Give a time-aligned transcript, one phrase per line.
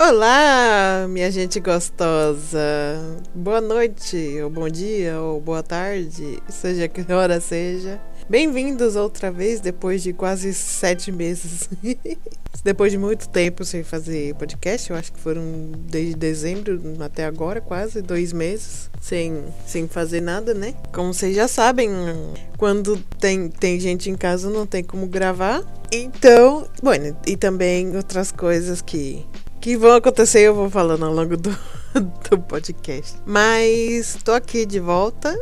[0.00, 2.60] Olá, minha gente gostosa.
[3.34, 8.00] Boa noite, ou bom dia, ou boa tarde, seja que hora seja.
[8.30, 11.68] Bem-vindos outra vez depois de quase sete meses.
[12.62, 15.42] depois de muito tempo sem fazer podcast, eu acho que foram
[15.90, 20.74] desde dezembro até agora, quase dois meses sem, sem fazer nada, né?
[20.92, 21.90] Como vocês já sabem,
[22.56, 25.60] quando tem, tem gente em casa não tem como gravar.
[25.90, 29.26] Então, bueno, e também outras coisas que
[29.60, 31.50] que vão acontecer, eu vou falando ao longo do,
[32.30, 33.16] do podcast.
[33.26, 35.36] Mas tô aqui de volta.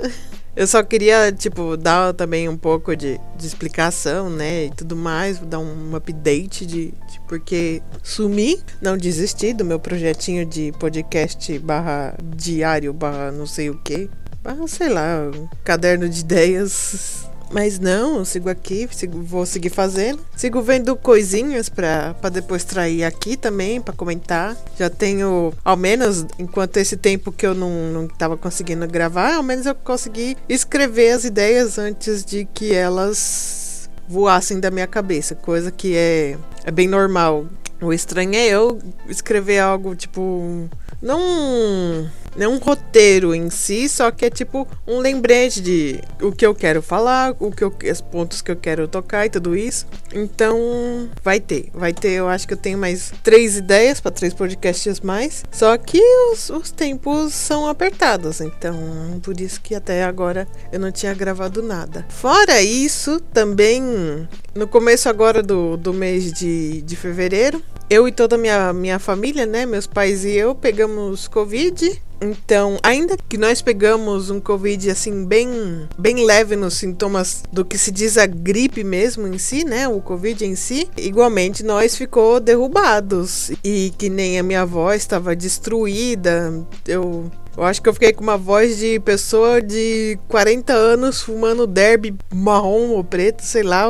[0.57, 4.65] Eu só queria, tipo, dar também um pouco de, de explicação, né?
[4.65, 10.47] E tudo mais, dar um update de, de porque sumi, não desisti do meu projetinho
[10.47, 14.09] de podcast barra diário, barra não sei o que.
[14.43, 15.31] Barra, sei lá,
[15.63, 20.21] caderno de ideias mas não, sigo aqui, sigo, vou seguir fazendo.
[20.37, 24.57] Sigo vendo coisinhas para depois trair aqui também, para comentar.
[24.79, 29.43] Já tenho, ao menos, enquanto esse tempo que eu não, não tava conseguindo gravar, ao
[29.43, 35.71] menos eu consegui escrever as ideias antes de que elas voassem da minha cabeça, coisa
[35.71, 37.47] que é, é bem normal.
[37.81, 40.69] O estranho é eu escrever algo tipo.
[41.03, 46.47] Não não um roteiro em si, só que é tipo um lembrete de o que
[46.47, 49.87] eu quero falar, o que eu, os pontos que eu quero tocar e tudo isso.
[50.15, 52.13] Então, vai ter, vai ter.
[52.13, 55.45] Eu acho que eu tenho mais três ideias para três podcasts mais.
[55.51, 56.01] Só que
[56.33, 58.77] os, os tempos são apertados, então
[59.23, 62.07] por isso que até agora eu não tinha gravado nada.
[62.09, 68.37] Fora isso, também no começo agora do, do mês de, de fevereiro, eu e toda
[68.37, 73.61] a minha, minha família, né, meus pais e eu, pegamos Covid então, ainda que nós
[73.61, 78.83] pegamos um Covid assim bem, bem leve nos sintomas do que se diz a gripe
[78.83, 79.87] mesmo em si, né?
[79.87, 85.37] O Covid em si, igualmente nós ficou derrubados e que nem a minha voz estava
[85.37, 86.53] destruída.
[86.87, 91.67] Eu eu acho que eu fiquei com uma voz de pessoa de 40 anos fumando
[91.67, 93.87] derby marrom ou preto, sei lá.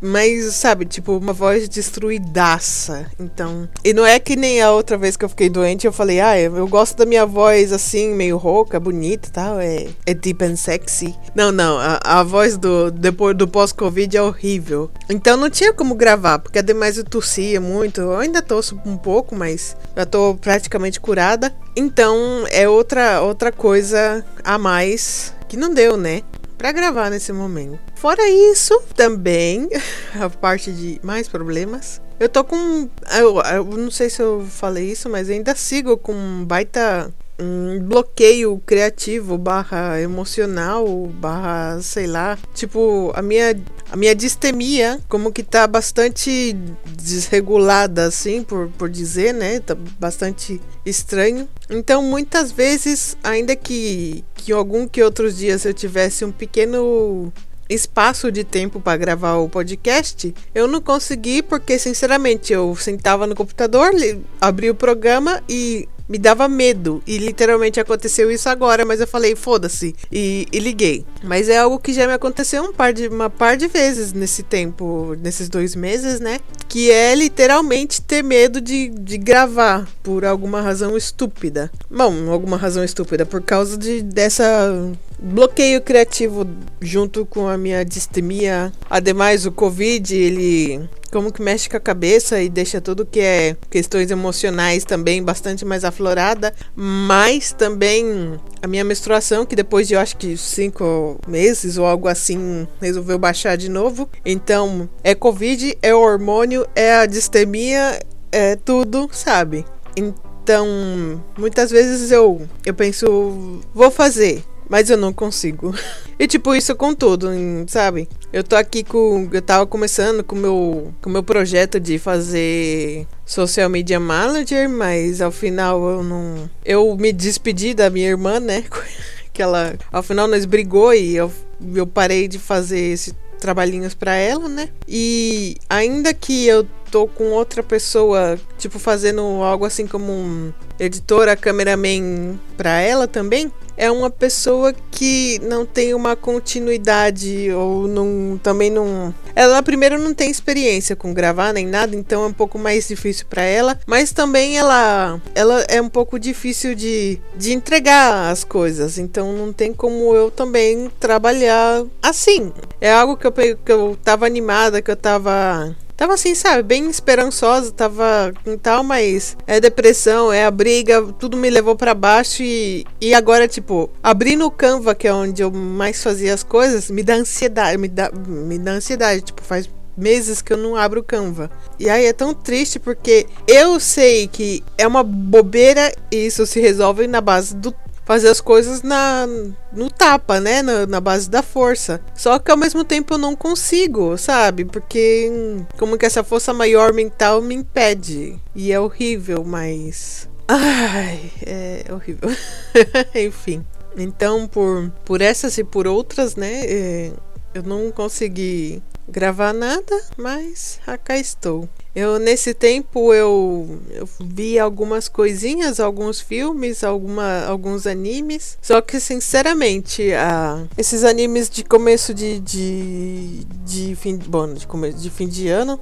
[0.00, 3.06] Mas, sabe, tipo, uma voz destruidaça.
[3.18, 3.68] Então.
[3.84, 6.38] E não é que nem a outra vez que eu fiquei doente, eu falei, ah,
[6.38, 9.60] eu gosto da minha voz assim, meio rouca, bonita e tal.
[9.60, 11.14] É, é deep and sexy.
[11.34, 11.78] Não, não.
[11.78, 14.90] A, a voz do depois do pós-Covid é horrível.
[15.08, 18.00] Então não tinha como gravar, porque ademais eu tossia muito.
[18.00, 21.52] Eu ainda tosso um pouco, mas já tô praticamente curada.
[21.74, 26.22] Então é outra outra, coisa a mais que não deu, né?
[26.58, 27.78] Para gravar nesse momento.
[27.94, 29.68] Fora isso, também,
[30.20, 32.00] a parte de mais problemas.
[32.18, 32.88] Eu tô com.
[33.18, 37.80] Eu, eu não sei se eu falei isso, mas ainda sigo com um baita um
[37.80, 42.38] bloqueio criativo barra emocional barra sei lá.
[42.54, 43.58] Tipo a minha
[43.90, 46.52] a minha distemia como que tá bastante
[46.96, 49.60] desregulada assim por, por dizer né?
[49.60, 51.48] Tá bastante estranho.
[51.68, 57.32] Então muitas vezes ainda que que algum que outros dias eu tivesse um pequeno
[57.70, 63.36] espaço de tempo para gravar o podcast, eu não consegui porque, sinceramente, eu sentava no
[63.36, 63.92] computador,
[64.40, 67.00] abri o programa e me dava medo.
[67.06, 69.94] E literalmente aconteceu isso agora, mas eu falei, foda-se.
[70.10, 71.06] E, e, liguei.
[71.22, 74.42] Mas é algo que já me aconteceu um par de, uma par de vezes nesse
[74.42, 76.40] tempo, nesses dois meses, né?
[76.68, 81.70] Que é literalmente ter medo de, de gravar por alguma razão estúpida.
[81.88, 86.46] Bom, alguma razão estúpida, por causa de, dessa bloqueio criativo
[86.80, 88.72] junto com a minha distemia.
[88.88, 93.56] Ademais, o Covid, ele como que mexe com a cabeça e deixa tudo que é
[93.68, 100.00] questões emocionais também bastante mais aflorada, mas também a minha menstruação, que depois de eu
[100.00, 104.08] acho que cinco meses ou algo assim, resolveu baixar de novo.
[104.24, 109.64] Então, é Covid, é hormônio, é a distemia, é tudo, sabe?
[109.96, 115.74] Então, muitas vezes eu, eu penso, vou fazer mas eu não consigo.
[116.16, 117.28] e tipo, isso com tudo,
[117.66, 118.08] sabe?
[118.32, 119.28] Eu tô aqui com.
[119.32, 125.32] Eu tava começando com meu, o meu projeto de fazer social media manager, mas ao
[125.32, 126.48] final eu não.
[126.64, 128.64] Eu me despedi da minha irmã, né?
[129.34, 129.74] que ela.
[129.90, 131.32] Ao final nós brigou e eu,
[131.74, 134.68] eu parei de fazer esse trabalhinhos para ela, né?
[134.86, 141.36] E ainda que eu tô com outra pessoa, tipo, fazendo algo assim como um editora,
[141.36, 148.70] cameraman para ela também, é uma pessoa que não tem uma continuidade ou não, também
[148.70, 149.14] não.
[149.34, 153.24] Ela primeiro não tem experiência com gravar nem nada, então é um pouco mais difícil
[153.28, 158.98] para ela, mas também ela ela é um pouco difícil de, de entregar as coisas,
[158.98, 162.52] então não tem como eu também trabalhar assim.
[162.80, 166.88] É algo que eu que eu tava animada, que eu tava tava assim, sabe, bem
[166.88, 172.42] esperançosa, tava com tal, mas é depressão, é a briga, tudo me levou para baixo
[172.42, 176.90] e, e agora, tipo, abrir no Canva, que é onde eu mais fazia as coisas,
[176.90, 181.00] me dá ansiedade, me dá, me dá ansiedade, tipo, faz meses que eu não abro
[181.00, 181.50] o Canva.
[181.78, 186.60] E aí é tão triste porque eu sei que é uma bobeira e isso se
[186.60, 187.74] resolve na base do
[188.10, 189.24] fazer as coisas na
[189.72, 192.00] no tapa, né, na, na, base da força.
[192.12, 194.64] Só que ao mesmo tempo eu não consigo, sabe?
[194.64, 195.30] Porque
[195.78, 198.36] como que essa força maior mental me impede.
[198.52, 202.30] E é horrível, mas ai, é horrível.
[203.14, 203.64] Enfim.
[203.96, 207.12] Então, por por essas e por outras, né, é,
[207.54, 211.68] eu não consegui gravar nada, mas cá estou.
[211.94, 218.56] Eu nesse tempo eu, eu, vi algumas coisinhas, alguns filmes, alguma, alguns animes.
[218.62, 224.98] Só que sinceramente, a, esses animes de começo de, de, de fim bom, de começo
[224.98, 225.80] de fim de ano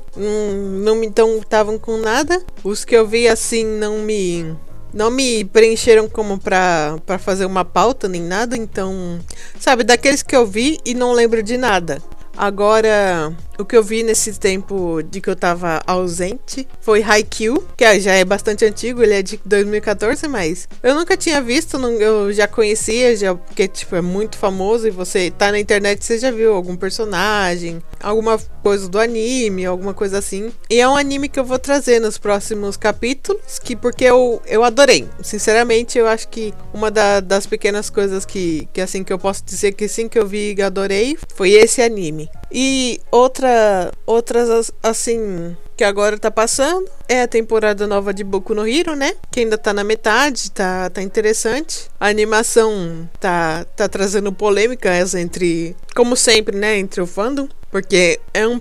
[0.82, 2.42] não me então estavam com nada.
[2.64, 4.56] Os que eu vi assim não me
[4.92, 9.18] não me preencheram como pra, pra fazer uma pauta nem nada, então,
[9.60, 12.02] sabe, daqueles que eu vi e não lembro de nada.
[12.40, 18.00] Agora, o que eu vi nesse tempo de que eu tava ausente foi Haikyuu, que
[18.00, 22.46] já é bastante antigo, ele é de 2014, mas eu nunca tinha visto, eu já
[22.46, 26.54] conhecia, já, porque tipo, é muito famoso e você tá na internet, você já viu
[26.54, 30.52] algum personagem, alguma coisa do anime, alguma coisa assim.
[30.70, 34.62] E é um anime que eu vou trazer nos próximos capítulos, que porque eu, eu
[34.62, 35.08] adorei.
[35.22, 39.44] Sinceramente, eu acho que uma da, das pequenas coisas que, que assim que eu posso
[39.44, 42.28] dizer que sim que eu vi e adorei foi esse anime.
[42.50, 48.66] E outra outras assim que agora tá passando é a temporada nova de Boku no
[48.66, 49.14] Hero, né?
[49.30, 51.88] Que ainda tá na metade, tá, tá interessante.
[52.00, 56.76] A animação tá, tá trazendo polêmicas entre, como sempre, né?
[56.78, 57.48] Entre o fandom.
[57.70, 58.60] Porque é um,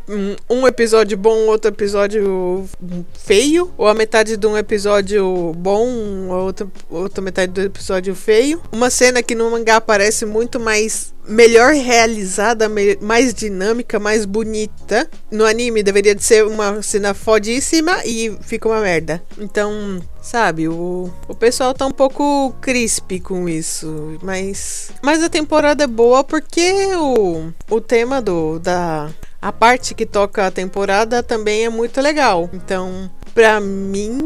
[0.50, 2.70] um episódio bom, outro episódio
[3.18, 8.62] feio, ou a metade de um episódio bom, outra, outra metade do episódio feio.
[8.72, 12.68] Uma cena que no mangá parece muito mais melhor realizada,
[13.02, 15.10] mais dinâmica, mais bonita.
[15.32, 19.22] No anime deveria de ser uma cena fodíssima e fica uma merda.
[19.38, 24.18] Então, sabe, o, o pessoal tá um pouco crisp com isso.
[24.22, 29.10] Mas, mas a temporada é boa porque o, o tema do da
[29.42, 32.50] a parte que toca a temporada também é muito legal.
[32.52, 34.18] Então, pra mim,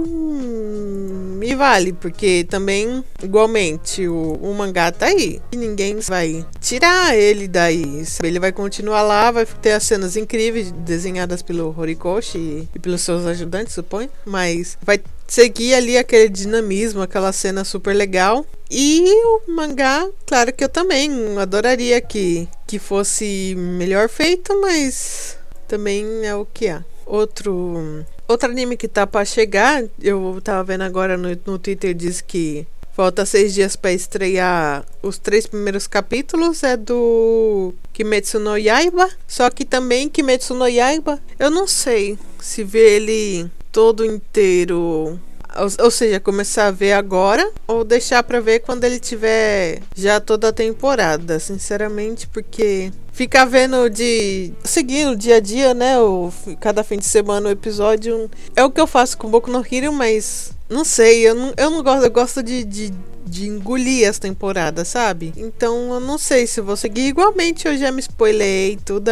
[1.41, 5.41] me vale, porque também, igualmente, o, o mangá tá aí.
[5.51, 8.05] E ninguém vai tirar ele daí.
[8.05, 8.27] Sabe?
[8.27, 13.01] Ele vai continuar lá, vai ter as cenas incríveis desenhadas pelo Horikoshi e, e pelos
[13.01, 14.07] seus ajudantes, suponho.
[14.23, 18.45] Mas vai seguir ali aquele dinamismo, aquela cena super legal.
[18.69, 25.37] E o mangá, claro que eu também adoraria que, que fosse melhor feito, mas
[25.67, 26.83] também é o que há.
[27.11, 32.21] Outro, outro anime que tá para chegar, eu tava vendo agora no, no Twitter, diz
[32.21, 39.09] que falta seis dias para estrear os três primeiros capítulos, é do Kimetsu no Yaiba.
[39.27, 45.19] Só que também Kimetsu no Yaiba, eu não sei se ver ele todo inteiro
[45.55, 50.19] ou, ou, seja, começar a ver agora ou deixar para ver quando ele tiver já
[50.19, 56.83] toda a temporada, sinceramente, porque ficar vendo de seguindo dia a dia, né, o cada
[56.83, 60.51] fim de semana o episódio é o que eu faço com Boku no Hero, mas
[60.69, 62.93] não sei, eu não, eu não gosto, eu gosto de, de
[63.23, 65.33] de engolir as temporadas, sabe?
[65.37, 67.07] Então eu não sei se vou seguir.
[67.07, 69.09] Igualmente eu já me spoilei tudo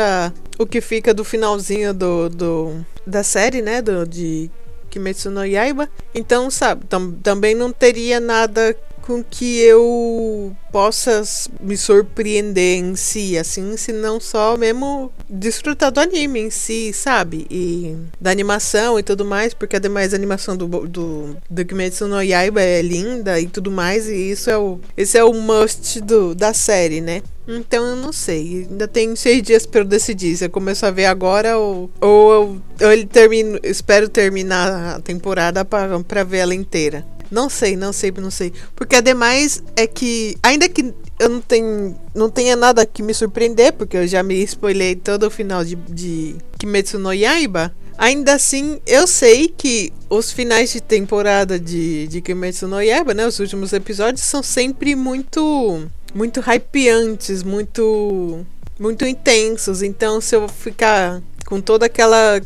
[0.57, 3.81] o que fica do finalzinho do, do da série, né?
[3.81, 4.51] Do, de
[4.89, 5.89] Kimetsu no Yaiba.
[6.13, 8.75] Então, sabe, tam, também não teria nada
[9.09, 11.23] com que eu possa
[11.59, 17.47] me surpreender em si, assim, se não só mesmo desfrutar do anime em si, sabe?
[17.49, 22.21] E da animação e tudo mais, porque ademais a animação do, do, do Kimetsu no
[22.21, 26.35] Yaiba é linda e tudo mais, e isso é o, esse é o must do,
[26.35, 27.23] da série, né?
[27.49, 28.67] Então eu não sei.
[28.69, 32.61] Ainda tem seis dias para eu decidir se eu começo a ver agora ou, ou,
[32.81, 37.05] ou ele termino, espero terminar a temporada para ver ela inteira.
[37.31, 38.53] Não sei, não sei, não sei.
[38.75, 43.73] Porque ademais é que, ainda que eu não, tenho, não tenha nada que me surpreender,
[43.73, 48.79] porque eu já me spoilei todo o final de, de Kimetsu no Yaiba, ainda assim
[48.87, 53.73] eu sei que os finais de temporada de, de Kimetsu no Yaiba, né, os últimos
[53.73, 58.43] episódios, são sempre muito, muito hypeantes, muito,
[58.79, 59.83] muito intensos.
[59.83, 62.39] Então se eu ficar com toda aquela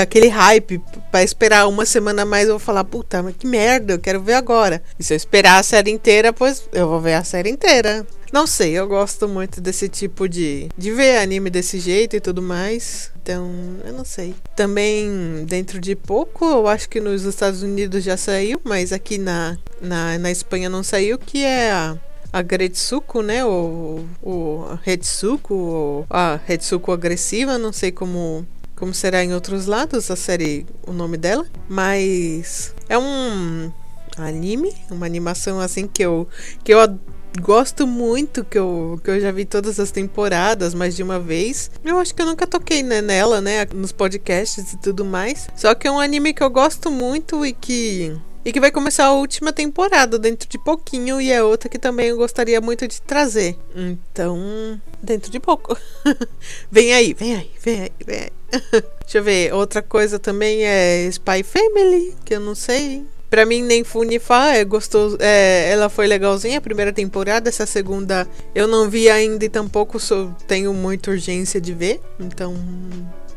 [0.00, 3.98] aquele hype para esperar uma semana mais, eu vou falar, puta, mas que merda, eu
[3.98, 4.82] quero ver agora.
[4.98, 8.06] E se eu esperar a série inteira, pois eu vou ver a série inteira.
[8.32, 10.68] Não sei, eu gosto muito desse tipo de.
[10.76, 13.10] de ver anime desse jeito e tudo mais.
[13.22, 13.50] Então,
[13.84, 14.34] eu não sei.
[14.54, 19.56] Também, dentro de pouco, eu acho que nos Estados Unidos já saiu, mas aqui na,
[19.80, 21.96] na, na Espanha não saiu, que é a
[22.32, 23.44] a Gretsuko, né?
[23.46, 30.16] O, o Retsuko, a Retsuko agressiva, não sei como como será em outros lados a
[30.16, 33.72] série, o nome dela, mas é um
[34.18, 36.28] anime, uma animação assim que eu
[36.62, 36.98] que eu
[37.40, 41.70] gosto muito, que eu, que eu já vi todas as temporadas mais de uma vez.
[41.84, 45.48] Eu acho que eu nunca toquei né, nela, né, nos podcasts e tudo mais.
[45.56, 48.16] Só que é um anime que eu gosto muito e que
[48.46, 52.10] e que vai começar a última temporada dentro de pouquinho e é outra que também
[52.10, 53.58] eu gostaria muito de trazer.
[53.74, 55.76] Então, dentro de pouco.
[56.70, 58.30] vem aí, vem aí, vem aí, vem aí.
[59.02, 63.04] Deixa eu ver, outra coisa também é Spy Family, que eu não sei.
[63.28, 65.16] Pra mim, nem fu nem fa, é gostoso.
[65.20, 67.48] É, ela foi legalzinha a primeira temporada.
[67.48, 72.00] Essa segunda eu não vi ainda e tampouco sou, tenho muita urgência de ver.
[72.20, 72.54] Então,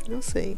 [0.08, 0.56] não sei.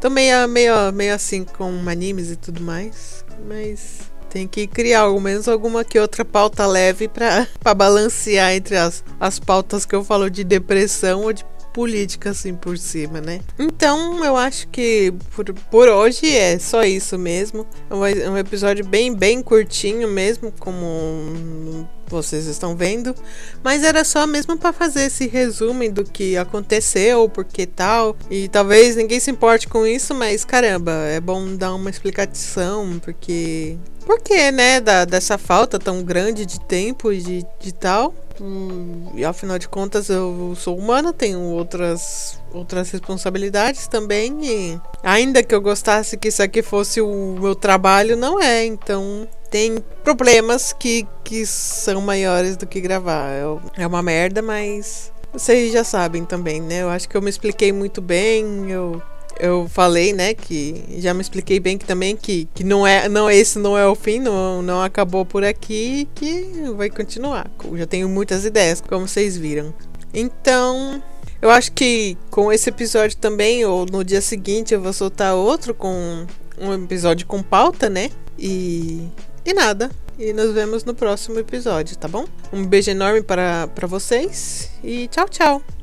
[0.00, 3.24] Tô meio, meio, meio assim com animes e tudo mais.
[3.46, 9.02] Mas tem que criar ao menos alguma que outra pauta leve pra balancear entre as,
[9.18, 11.44] as pautas que eu falo de depressão ou de
[11.76, 13.42] política assim por cima, né?
[13.58, 17.66] Então eu acho que por, por hoje é só isso mesmo.
[17.90, 23.14] É um episódio bem, bem curtinho mesmo, como vocês estão vendo,
[23.62, 28.96] mas era só mesmo para fazer esse resumo do que aconteceu, porque tal, e talvez
[28.96, 33.76] ninguém se importe com isso, mas caramba, é bom dar uma explicação, porque
[34.06, 38.14] por que, né, da, dessa falta tão grande de tempo e de, de tal.
[38.40, 45.42] Hum, e afinal de contas eu sou humana, tenho outras outras responsabilidades também e ainda
[45.42, 48.64] que eu gostasse que isso aqui fosse o meu trabalho, não é.
[48.64, 53.30] Então tem problemas que, que são maiores do que gravar.
[53.30, 56.82] É, é uma merda, mas vocês já sabem também, né?
[56.82, 59.02] Eu acho que eu me expliquei muito bem, eu
[59.38, 63.30] eu falei, né, que já me expliquei bem que também que, que não é, não
[63.30, 67.50] esse não é o fim, não, não acabou por aqui, que vai continuar.
[67.64, 69.74] Eu já tenho muitas ideias, como vocês viram.
[70.12, 71.02] Então,
[71.40, 75.74] eu acho que com esse episódio também, ou no dia seguinte, eu vou soltar outro
[75.74, 76.26] com
[76.58, 78.10] um episódio com pauta, né?
[78.38, 79.08] E
[79.46, 79.90] e nada.
[80.18, 82.24] E nos vemos no próximo episódio, tá bom?
[82.52, 85.75] Um beijo enorme para, para vocês e tchau, tchau.